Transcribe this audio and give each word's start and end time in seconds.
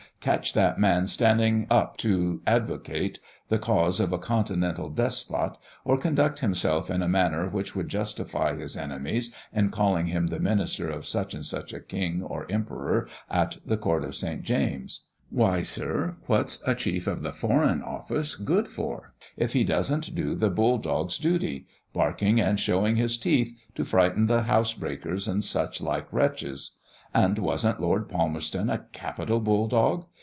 catch 0.21 0.53
that 0.53 0.77
man 0.77 1.07
standing 1.07 1.65
up 1.71 1.97
to 1.97 2.43
advocate 2.45 3.17
the 3.49 3.57
cause 3.57 3.99
of 3.99 4.13
a 4.13 4.19
continental 4.19 4.87
despot, 4.87 5.53
or 5.83 5.97
conduct 5.97 6.41
himself 6.41 6.91
in 6.91 7.01
a 7.01 7.07
manner 7.07 7.49
which 7.49 7.75
would 7.75 7.89
justify 7.89 8.55
his 8.55 8.77
enemies 8.77 9.33
in 9.51 9.71
calling 9.71 10.05
him 10.05 10.27
the 10.27 10.39
minister 10.39 10.87
of 10.87 11.07
such 11.07 11.33
and 11.33 11.43
such 11.43 11.73
a 11.73 11.79
king 11.79 12.21
or 12.21 12.45
emperor 12.51 13.07
at 13.31 13.57
the 13.65 13.75
court 13.75 14.03
of 14.03 14.15
St. 14.15 14.43
James's. 14.43 15.05
Why, 15.31 15.63
sir, 15.63 16.17
what's 16.27 16.61
a 16.67 16.75
chief 16.75 17.07
of 17.07 17.23
the 17.23 17.33
Foreign 17.33 17.81
Office 17.81 18.35
good 18.35 18.67
for, 18.67 19.15
if 19.37 19.53
he 19.53 19.63
does'nt 19.65 20.13
do 20.13 20.35
the 20.35 20.49
bull 20.51 20.77
dog's 20.77 21.17
duty 21.17 21.65
barking 21.93 22.39
and 22.39 22.59
showing 22.59 22.95
his 22.95 23.17
teeth, 23.17 23.57
to 23.73 23.83
frighten 23.83 24.27
the 24.27 24.43
housebreakers 24.43 25.27
and 25.27 25.43
such 25.43 25.81
like 25.81 26.13
wretches! 26.13 26.77
And 27.13 27.37
was'nt 27.39 27.81
Lord 27.81 28.07
Palmerston 28.07 28.69
a 28.69 28.85
capital 28.93 29.41
bull 29.41 29.67
dog? 29.67 30.05